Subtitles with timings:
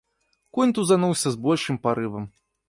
[0.57, 2.25] Конь тузануўся з большым парывам.